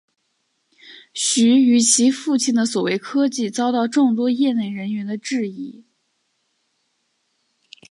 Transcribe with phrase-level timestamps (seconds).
[1.13, 5.85] 徐与其父亲的所谓科技遭到众多业内人士的质疑。